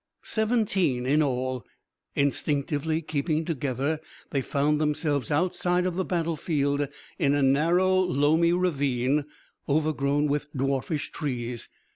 Seventeen 0.23 1.05
in 1.05 1.21
all, 1.21 1.63
instinctively 2.15 3.03
keeping 3.03 3.45
together, 3.45 3.99
they 4.31 4.41
found 4.41 4.81
themselves 4.81 5.29
outside 5.29 5.85
of 5.85 5.93
the 5.95 6.03
battle 6.03 6.35
field 6.35 6.87
in 7.19 7.35
a 7.35 7.43
narrow 7.43 7.97
loamy 7.99 8.51
ravine 8.51 9.25
overgrown 9.69 10.25
with 10.25 10.51
dwarfish 10.53 11.11
trees. 11.11 11.69